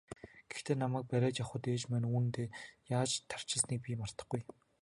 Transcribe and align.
Гэхдээ 0.49 0.75
намайг 0.79 1.03
бариад 1.09 1.39
явахад 1.43 1.63
ээж 1.73 1.81
маань 1.87 2.07
үүдэндээ 2.09 2.47
яаж 2.97 3.11
тарчилсныг 3.29 3.79
би 3.83 3.91
мартахгүй. 4.01 4.41